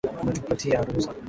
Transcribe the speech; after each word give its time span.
Umetupatia 0.21 0.81
ruhusa 0.85 1.09